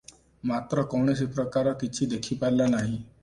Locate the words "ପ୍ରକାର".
1.35-1.75